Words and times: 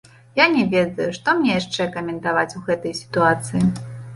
Я 0.37 0.45
не 0.53 0.63
ведаю, 0.71 1.09
што 1.17 1.35
мне 1.41 1.51
яшчэ 1.59 1.87
каментаваць 1.99 2.57
у 2.61 2.65
гэтай 2.71 2.99
сітуацыі. 3.05 3.63